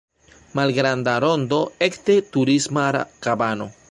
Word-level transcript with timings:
Malgranda 0.59 1.13
rondo 1.25 1.59
ekde 1.87 2.17
Turisma 2.37 2.89
kabano. 3.27 3.73